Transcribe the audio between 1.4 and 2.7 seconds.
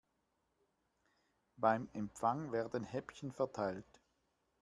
Beim Empfang